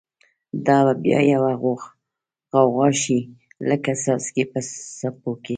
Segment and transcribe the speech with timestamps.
[0.67, 1.53] دا به بیا یوه
[2.51, 3.19] غوغا شی،
[3.67, 4.59] لکه څاڅکی په
[4.97, 5.49] څپو کی